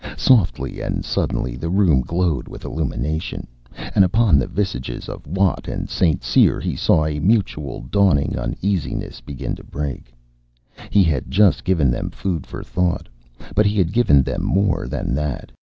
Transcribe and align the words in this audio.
Softly 0.17 0.81
and 0.81 1.05
suddenly 1.05 1.55
the 1.55 1.69
room 1.69 2.01
glowed 2.01 2.47
with 2.47 2.63
illumination. 2.65 3.45
And 3.93 4.03
upon 4.03 4.39
the 4.39 4.47
visages 4.47 5.07
of 5.07 5.27
Watt 5.27 5.67
and 5.67 5.91
St. 5.91 6.23
Cyr 6.23 6.59
he 6.59 6.75
saw 6.75 7.05
a 7.05 7.19
mutual 7.19 7.81
dawning 7.81 8.35
uneasiness 8.35 9.21
begin 9.21 9.53
to 9.57 9.63
break. 9.63 10.11
He 10.89 11.03
had 11.03 11.29
just 11.29 11.63
given 11.63 11.91
them 11.91 12.09
food 12.09 12.47
for 12.47 12.63
thought. 12.63 13.09
But 13.53 13.67
he 13.67 13.77
had 13.77 13.93
given 13.93 14.23
them 14.23 14.43
more 14.43 14.87
than 14.87 15.13
that. 15.13 15.51